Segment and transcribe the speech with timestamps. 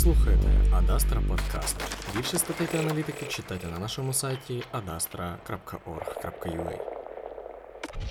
[0.00, 1.76] слухаєте Адастра Подкаст.
[2.16, 6.78] Більше статей та аналітики читайте на нашому сайті adastra.org.ua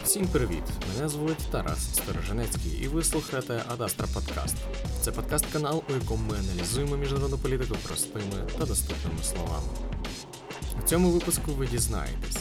[0.04, 0.64] Всім привіт!
[0.94, 4.56] Мене звуть Тарас Стороженецький, і ви слухаєте Адастра Подкаст.
[5.02, 9.68] Це подкаст-канал, у якому ми аналізуємо міжнародну політику простими та доступними словами.
[10.84, 12.38] У цьому випуску ви дізнаєтесь,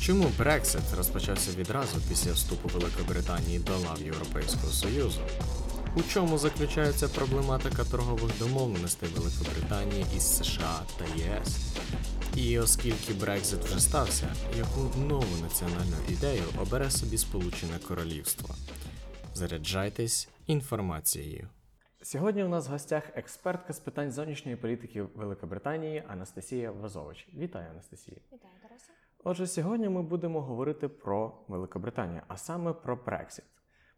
[0.00, 5.20] чому Брексит розпочався відразу після вступу Великобританії до лав Європейського Союзу.
[5.96, 11.76] У чому заключається проблематика торгових домовленостей Великобританії із США та ЄС?
[12.36, 18.54] І оскільки Брекзит вже стався, яку нову національну ідею обере собі Сполучене Королівство?
[19.34, 21.48] Заряджайтесь інформацією.
[22.02, 27.28] Сьогодні у нас в гостях експертка з питань зовнішньої політики Великобританії Анастасія Вазович.
[27.34, 28.16] Вітаю, Анастасія.
[28.32, 28.92] Вітаю, Тарасе.
[29.24, 33.44] Отже, сьогодні ми будемо говорити про Великобританію, а саме про Брексит.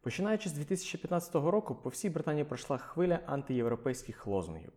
[0.03, 4.73] Починаючи з 2015 року, по всій Британії пройшла хвиля антиєвропейських лозунгів.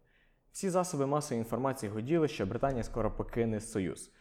[0.52, 4.12] Всі засоби масової інформації годіли, що Британія скоро покине Союз.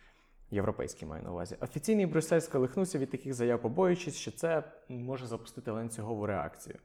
[0.51, 1.57] Європейський маю на увазі.
[1.61, 6.79] Офіційний Брюссель сколихнувся від таких заяв, побоюючись, що це може запустити ланцюгову реакцію.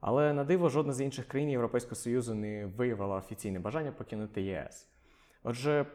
[0.00, 4.88] Але на диво, жодна з інших країн Європейського Союзу не виявила офіційне бажання покинути ЄС.
[5.42, 5.86] Отже,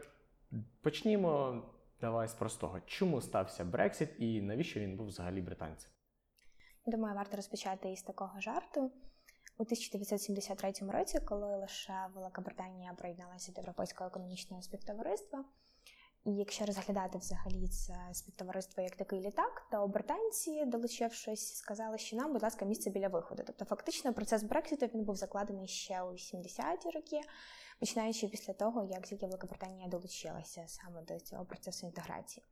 [0.82, 1.62] почнімо
[2.00, 2.80] давай з простого.
[2.86, 5.93] Чому стався Брексит і навіщо він був взагалі британцем?
[6.86, 8.80] Думаю, варто розпочати із такого жарту.
[9.58, 15.44] У 1973 році, коли лише Велика Британія приєдналася до Європейського економічного співтовариства,
[16.24, 22.32] і якщо розглядати взагалі це співтовариство як такий літак, то британці, долучившись, сказали, що нам,
[22.32, 23.42] будь ласка, місце біля виходу.
[23.46, 27.20] Тобто, фактично, процес Брекситу він був закладений ще у 70-ті роки,
[27.80, 32.46] починаючи після того, як тільки Велика Британія долучилася саме до цього процесу інтеграції.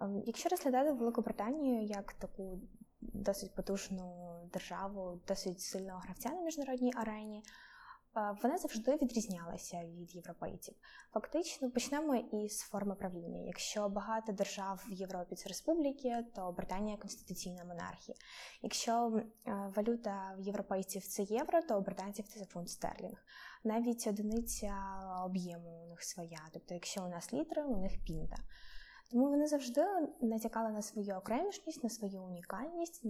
[0.00, 2.60] Ем, Якщо розглядати Велику Британію як таку
[3.00, 7.42] досить потужну державу, досить сильного гравця на міжнародній арені,
[8.16, 10.74] е, вона завжди відрізнялася від європейців.
[11.12, 13.42] Фактично, почнемо із форми правління.
[13.46, 18.16] Якщо багато держав в Європі це республіки, то Британія конституційна монархія.
[18.62, 23.24] Якщо е, валюта в європейців це євро, то у британців це фунт стерлінг.
[23.64, 24.74] Навіть одиниця
[25.24, 26.40] об'єму у них своя.
[26.52, 28.36] Тобто, якщо у нас літри, у них пінта.
[29.14, 29.86] Тому вони завжди
[30.20, 33.04] натякали на свою окремішність, на свою унікальність,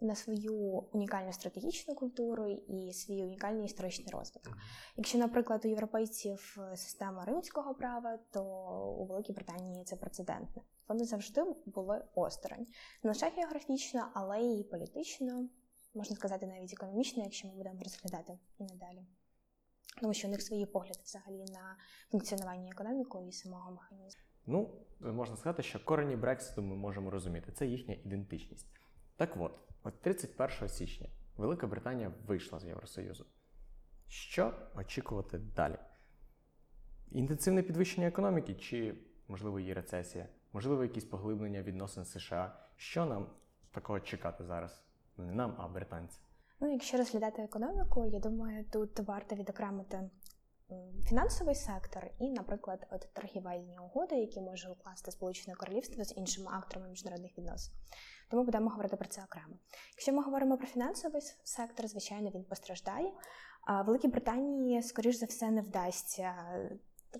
[0.00, 0.54] на, свою
[0.92, 4.58] унікальну стратегічну культуру і свій унікальний історичний розвиток.
[4.96, 8.44] Якщо, наприклад, у європейців система римського права, то
[8.98, 10.62] у Великій Британії це прецедентне.
[10.88, 12.66] Вони завжди були осторонь,
[13.02, 15.48] не лише географічно, але й політично,
[15.94, 19.06] можна сказати, навіть економічно, якщо ми будемо розглядати і надалі.
[20.00, 21.76] Тому що у них свої погляди взагалі на
[22.10, 24.22] функціонування економіки і самого механізму.
[24.46, 27.52] Ну, можна сказати, що корені Брекситу ми можемо розуміти.
[27.52, 28.66] Це їхня ідентичність.
[29.16, 33.24] Так от, от 31 січня Велика Британія вийшла з Євросоюзу.
[34.08, 35.76] Що очікувати далі?
[37.10, 38.94] Інтенсивне підвищення економіки, чи,
[39.28, 42.56] можливо, її рецесія, можливо, якісь поглиблення відносин США.
[42.76, 43.26] Що нам
[43.70, 44.82] такого чекати зараз?
[45.16, 46.24] Не нам, а британцям?
[46.60, 50.10] Ну, якщо розглядати економіку, я думаю, тут варто відокремити
[51.08, 56.88] фінансовий сектор і, наприклад, от торгівельні угоди, які може укласти Сполучене Королівство з іншими акторами
[56.88, 57.74] міжнародних відносин.
[58.30, 59.54] Тому будемо говорити про це окремо.
[59.90, 63.12] Якщо ми говоримо про фінансовий сектор, звичайно, він постраждає.
[63.86, 66.34] Великій Британії, скоріш за все, не вдасться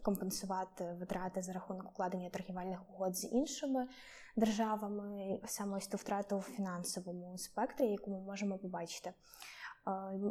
[0.03, 3.89] компенсувати витрати за рахунок укладення торгівельних угод з іншими
[4.37, 9.13] державами, саме ось ту втрату в фінансовому спектрі, яку ми можемо побачити.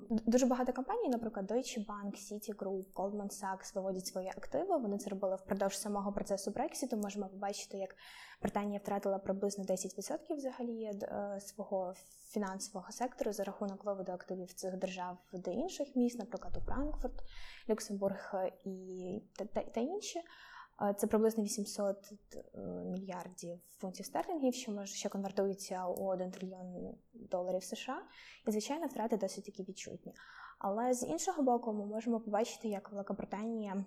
[0.10, 4.78] Дуже багато компаній, наприклад, Deutsche Bank, Citigroup, Goldman Sachs виводять свої активи.
[4.78, 6.98] Вони це робили впродовж самого процесу Брексіту.
[6.98, 7.96] Можемо побачити, як
[8.42, 11.94] Британія втратила приблизно 10% взагалі е, свого
[12.28, 17.24] фінансового сектору за рахунок виводу активів цих держав до інших міст, наприклад, у Франкфурт,
[17.70, 18.34] Люксембург
[18.66, 20.20] і та, та, та інші.
[20.98, 21.98] Це приблизно 800
[22.36, 28.02] е, мільярдів фунтів стерлінгів, що може ще конвертується у 1 трильйон доларів США,
[28.48, 30.14] і звичайно втрати досить такі відчутні.
[30.60, 33.86] Але з іншого боку, ми можемо побачити, як Велика Британія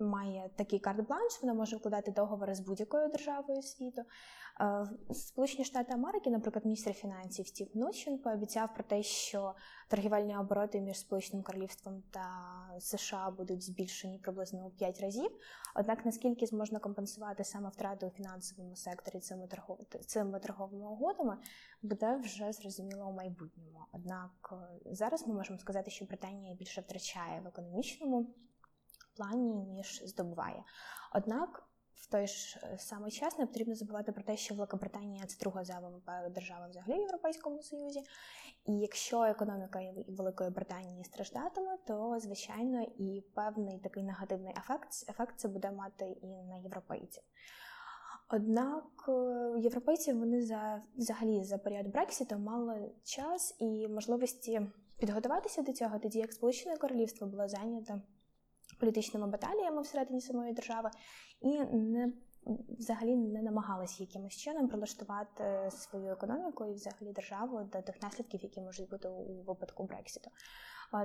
[0.00, 4.02] має такий карт-бланш, вона може вкладати договори з будь-якою державою світу.
[4.60, 9.54] Е, Сполучені Штати Америки, наприклад, міністр фінансів Стів Нучен пообіцяв про те, що
[9.88, 12.28] торгівельні обороти між Сполученим Королівством та
[12.80, 15.30] США будуть збільшені приблизно у 5 разів.
[15.76, 19.78] Однак наскільки зможна компенсувати саме втрату у фінансовому секторі цими торгов...
[20.06, 21.38] цими торговими угодами,
[21.82, 23.86] буде вже зрозуміло у майбутньому.
[23.92, 28.34] Однак е, зараз ми можемо сказати, що Британія більше втрачає в економічному
[29.16, 30.64] плані, ніж здобуває.
[31.12, 31.66] Однак
[31.96, 35.64] в той ж е, самий час не потрібно забувати про те, що Великобританія це друга
[35.64, 38.02] за ВВП держава взагалі в Європейському Союзі.
[38.66, 45.48] І якщо економіка Великої Британії страждатиме, то звичайно і певний такий негативний ефект ефект це
[45.48, 47.22] буде мати і на європейців.
[48.28, 49.12] Однак е,
[49.60, 54.60] європейці вони за взагалі за період Брексіту мали час і можливості
[54.98, 58.00] підготуватися до цього, тоді як Сполучене Королівство було зайнято
[58.78, 60.90] політичними баталіями всередині самої держави
[61.40, 62.12] і не
[62.78, 68.60] взагалі не намагалися якимось чином прилаштувати свою економіку і взагалі державу до тих наслідків, які
[68.60, 70.30] можуть бути у випадку Брексіту.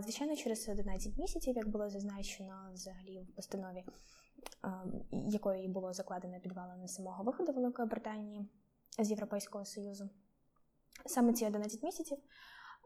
[0.01, 3.85] Звичайно, через 11 місяців, як було зазначено взагалі в постанові,
[5.11, 8.49] якою було закладено підвалини самого виходу Великої Британії
[8.99, 10.09] з Європейського Союзу.
[11.05, 12.17] Саме ці 11 місяців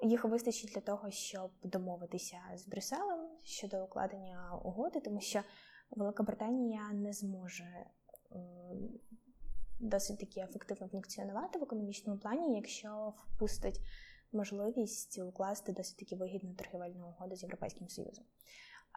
[0.02, 5.42] їх вистачить для того, щоб домовитися з Брюсселем щодо укладення угоди, тому що
[5.92, 7.86] Велика Британія не зможе
[9.80, 13.82] досить таки ефективно функціонувати в економічному плані, якщо впустить
[14.32, 18.26] можливість укласти досить таки вигідну торгівельну угоду з Європейським Союзом.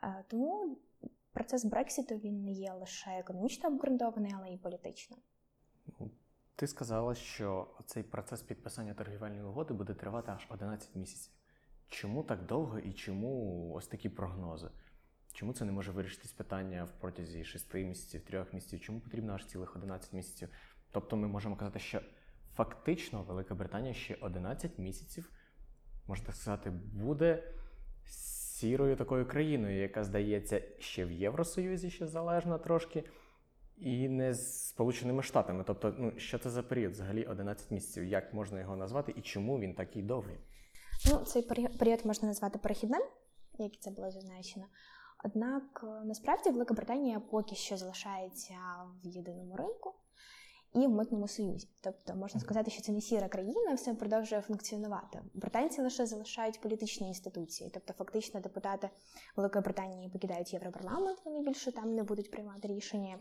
[0.02, 0.78] Е, тому
[1.32, 5.16] процес Брексіту він не є лише економічно обґрунтований, але і політично.
[6.58, 11.32] Ти сказала, що цей процес підписання торгівельної угоди буде тривати аж 11 місяців.
[11.88, 14.68] Чому так довго і чому ось такі прогнози?
[15.32, 18.80] Чому це не може вирішитись питання в протязі 6 місяців, 3 місяців?
[18.80, 20.48] Чому потрібно аж цілих 11 місяців?
[20.90, 22.00] Тобто ми можемо казати, що
[22.56, 25.30] фактично Велика Британія ще 11 місяців,
[26.06, 27.52] можна сказати, буде
[28.04, 33.04] сірою такою країною, яка здається ще в Євросоюзі, ще залежна трошки,
[33.80, 35.64] і не з Сполученими Штатами.
[35.66, 36.92] Тобто, ну що це за період?
[36.92, 38.04] Взагалі 11 місяців?
[38.04, 40.38] Як можна його назвати і чому він такий довгий?
[41.06, 41.42] Ну, цей
[41.78, 43.02] період можна назвати перехідним,
[43.58, 44.66] як це було зазначено.
[45.24, 48.54] Однак е, насправді Велика Британія поки що залишається
[49.04, 49.94] в єдиному ринку
[50.74, 51.68] і в митному союзі.
[51.80, 55.22] Тобто можна сказати, що це не сіра країна, все продовжує функціонувати.
[55.34, 58.90] Британці лише залишають політичні інституції, тобто фактично депутати
[59.36, 63.18] Великої Британії покидають Європарламент, вони більше там не будуть приймати рішення.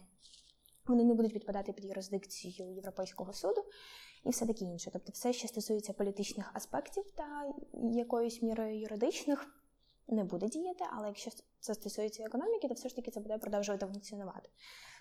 [0.88, 3.66] Вони не будуть підпадати під юрисдикцію Європейського суду
[4.24, 4.90] і все таке інше.
[4.94, 7.54] Тобто, все, що стосується політичних аспектів та
[7.92, 9.48] якоюсь мірою юридичних,
[10.08, 13.86] не буде діяти, але якщо це стосується економіки, то все ж таки це буде продовжувати
[13.86, 14.50] функціонувати.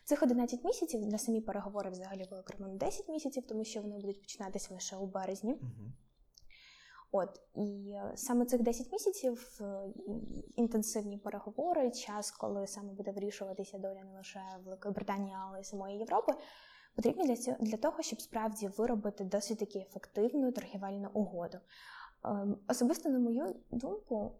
[0.04, 4.74] Цих 11 місяців для самі переговори взагалі окремо 10 місяців, тому що вони будуть починатися
[4.74, 5.52] лише у березні.
[5.54, 5.92] Угу.
[7.12, 9.92] От і саме цих 10 місяців е,
[10.56, 15.98] інтенсивні переговори, час, коли саме буде вирішуватися доля не лише Великої Британії, але й самої
[15.98, 16.32] Європи,
[16.96, 21.58] потрібні для цього для того, щоб справді виробити досить таки ефективну торгівельну угоду.
[22.24, 24.32] Ем, особисто, на мою думку,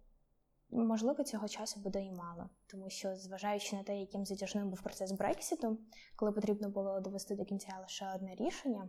[0.71, 5.13] Можливо, цього часу буде і мало, тому що, зважаючи на те, яким затяжним був процес
[5.13, 5.79] Брексіту,
[6.17, 8.89] коли потрібно було довести до кінця лише одне рішення,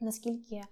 [0.00, 0.62] наскільки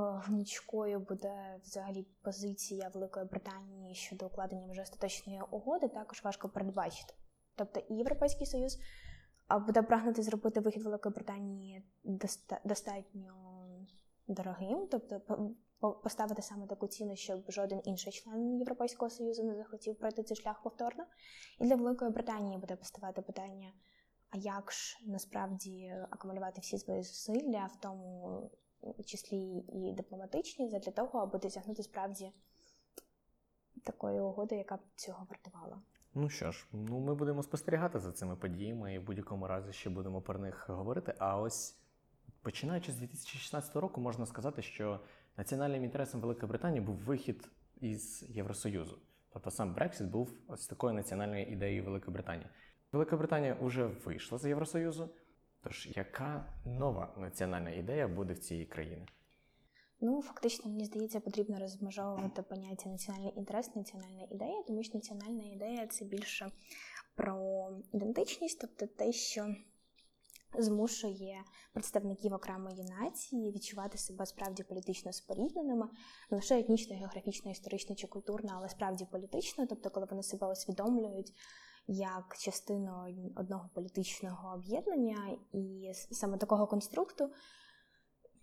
[0.00, 7.14] гнучкою буде взагалі позиція Великої Британії щодо укладення вже остаточної угоди, також важко передбачити.
[7.56, 8.78] Тобто і Європейський Союз
[9.66, 11.84] буде прагнути зробити вихід Великої Британії
[12.64, 13.34] достатньо
[14.26, 15.20] дорогим, тобто
[16.02, 20.62] поставити саме таку ціну, щоб жоден інший член Європейського союзу не захотів пройти цей шлях
[20.62, 21.04] повторно.
[21.60, 23.72] І для Великої Британії буде поставати питання:
[24.30, 28.50] а як ж насправді акумулювати всі свої зусилля, в тому
[29.04, 32.32] числі і дипломатичні, для того, аби досягнути справді
[33.82, 35.82] такої угоди, яка б цього вартувала.
[36.14, 39.90] Ну що ж, ну ми будемо спостерігати за цими подіями і в будь-якому разі ще
[39.90, 41.14] будемо про них говорити.
[41.18, 41.76] А ось
[42.42, 45.00] починаючи з 2016 року, можна сказати, що
[45.36, 47.48] національним інтересом Великої Британії був вихід
[47.80, 48.98] із Євросоюзу.
[49.32, 52.48] Тобто сам Брексит був ось такою національною ідеєю Великої Британії.
[52.92, 55.10] Велика Британія вже вийшла з Євросоюзу.
[55.64, 59.08] Тож, яка нова національна ідея буде в цій країні?
[60.00, 65.86] Ну, фактично, мені здається, потрібно розмежовувати поняття національний інтерес, національна ідея, тому що національна ідея
[65.86, 66.50] це більше
[67.14, 69.54] про ідентичність, тобто те, що
[70.58, 75.88] змушує представників окремої нації відчувати себе справді політично спорідненими,
[76.30, 81.32] не лише етнічно, географічно, історично чи культурно, але справді політично, тобто, коли вони себе усвідомлюють
[81.86, 87.30] як частину одного політичного об'єднання, і саме такого конструкту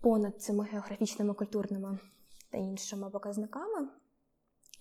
[0.00, 1.98] понад цими географічними, культурними
[2.50, 3.88] та іншими показниками.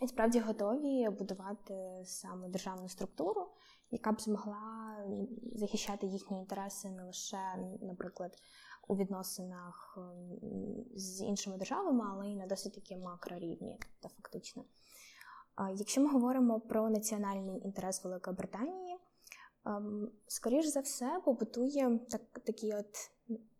[0.01, 3.47] І справді готові будувати саме державну структуру,
[3.91, 4.95] яка б змогла
[5.53, 7.37] захищати їхні інтереси не лише,
[7.81, 8.37] наприклад,
[8.87, 9.97] у відносинах
[10.95, 14.63] з іншими державами, але й на досить такі макрорівні, тобто фактично.
[15.75, 18.97] Якщо ми говоримо про національний інтерес Великої Британії,
[19.65, 23.11] Ем, Скоріш за все, побутує так, такий от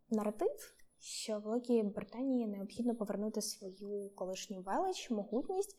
[0.10, 5.76] наратив, що Великій Британії необхідно повернути свою колишню велич, могутність,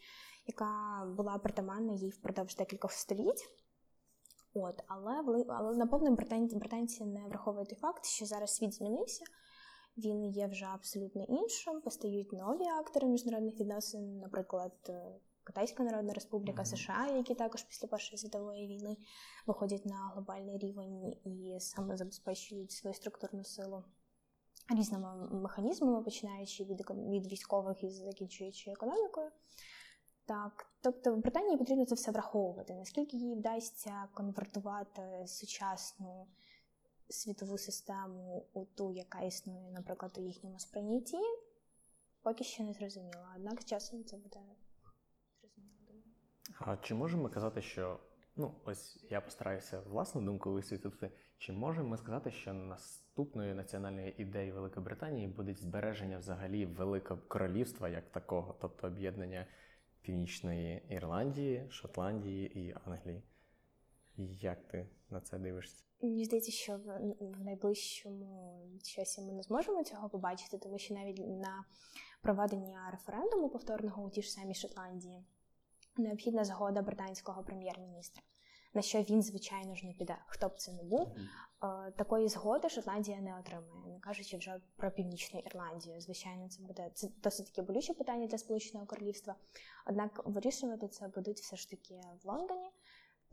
[0.46, 3.48] яка була притаманна їй впродовж декількох століть.
[4.54, 9.24] От, але, але напевно британці, британці не враховують той факт, що зараз світ змінився.
[9.96, 11.80] Він є вже абсолютно іншим.
[11.80, 16.66] Постають нові актори міжнародних відносин, наприклад, е, Китайська Народна Республіка Мгм.
[16.66, 18.96] США, які також після Першої світової війни
[19.46, 23.84] виходять на глобальний рівень і саме забезпечують свою структурну силу
[24.70, 29.30] різними механізмами, починаючи від, від військових і закінчуючи економікою.
[30.26, 32.74] Так, тобто в Британії потрібно це все враховувати.
[32.74, 36.26] Наскільки їй вдасться конвертувати сучасну
[37.08, 41.18] світову систему у ту, яка існує, наприклад, у їхньому сприйнятті,
[42.22, 43.26] поки що не зрозуміло.
[43.36, 44.40] Однак з часом це буде.
[46.66, 47.98] А чи можемо ми казати, що
[48.36, 54.54] ну ось я постараюся власну думку висвітлити, чи можемо ми сказати, що наступною національною ідеєю
[54.54, 59.46] Великої Британії буде збереження взагалі Великого королівства як такого, тобто об'єднання
[60.02, 63.22] Північної Ірландії, Шотландії і Англії?
[64.16, 65.84] Як ти на це дивишся?
[66.02, 71.18] Мені здається, що в, в найближчому часі ми не зможемо цього побачити, тому що навіть
[71.18, 71.64] на
[72.22, 75.24] проведення референдуму повторного у тій ж самій Шотландії
[75.96, 78.22] необхідна згода британського прем'єр-міністра.
[78.74, 81.16] На що він, звичайно ж, не піде, хто б це не був.
[81.16, 86.00] Е, Такої згоди Шотландія не отримає, не кажучи вже про північну Ірландію.
[86.00, 89.34] Звичайно, це буде це досить таке болюче питання для Сполученого Королівства.
[89.86, 92.70] Однак вирішувати це будуть все ж таки в Лондоні.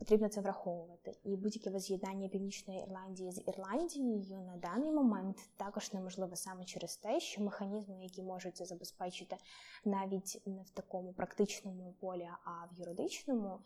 [0.00, 1.12] Потрібно це враховувати.
[1.24, 7.20] І будь-яке воз'єднання Північної Ірландії з Ірландією на даний момент також неможливе саме через те,
[7.20, 9.36] що механізми, які можуть це забезпечити
[9.84, 13.58] навіть не в такому практичному полі, а в юридичному,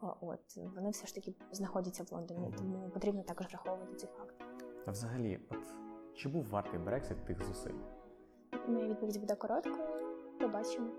[0.00, 2.54] от вони все ж таки знаходяться в Лондоні.
[2.58, 4.34] Тому потрібно також враховувати цей факт.
[4.86, 5.64] А взагалі, от
[6.14, 7.78] чи був вартий Брексит тих зусиль?
[8.68, 9.76] Моя відповідь буде короткою.
[10.40, 10.90] Побачимо.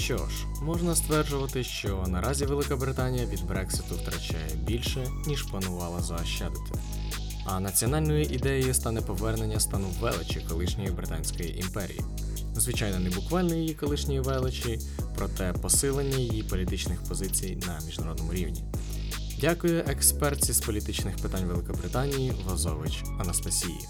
[0.00, 6.72] Що ж, можна стверджувати, що наразі Велика Британія від Брекситу втрачає більше, ніж планувала заощадити.
[7.44, 12.00] А національною ідеєю стане повернення стану величі колишньої британської імперії.
[12.56, 14.78] Звичайно, не буквально її колишньої величі,
[15.16, 18.64] проте посилення її політичних позицій на міжнародному рівні.
[19.40, 23.80] Дякую експертці з політичних питань Великобританії Вазович Анастасії.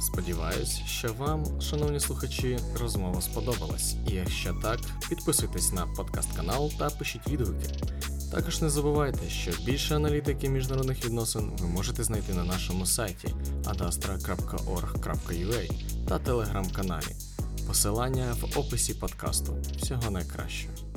[0.00, 3.96] Сподіваюсь, що вам, шановні слухачі, розмова сподобалась.
[4.08, 7.74] І якщо так, підписуйтесь на подкаст канал та пишіть відгуки.
[8.32, 15.70] Також не забувайте, що більше аналітики міжнародних відносин ви можете знайти на нашому сайті adastra.org.ua
[16.08, 17.16] та телеграм-каналі.
[17.66, 19.56] Посилання в описі подкасту.
[19.76, 20.87] Всього найкращого.